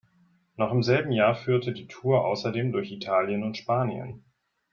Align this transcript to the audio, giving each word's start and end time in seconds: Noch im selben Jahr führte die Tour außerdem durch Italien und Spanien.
Noch 0.57 0.71
im 0.71 0.81
selben 0.81 1.11
Jahr 1.11 1.35
führte 1.35 1.73
die 1.73 1.85
Tour 1.85 2.25
außerdem 2.25 2.71
durch 2.71 2.91
Italien 2.91 3.43
und 3.43 3.55
Spanien. 3.55 4.25